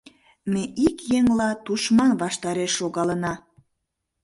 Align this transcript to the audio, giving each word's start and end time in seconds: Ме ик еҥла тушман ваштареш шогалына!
Ме 0.51 0.63
ик 0.87 0.97
еҥла 1.17 1.49
тушман 1.65 2.11
ваштареш 2.21 2.71
шогалына! 2.79 3.33